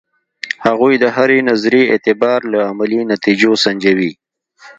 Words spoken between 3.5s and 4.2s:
سنجوي.